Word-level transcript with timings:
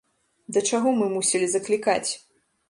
Да 0.55 0.63
чаго 0.71 0.93
мы 1.01 1.05
мусілі 1.17 1.51
заклікаць? 1.57 2.09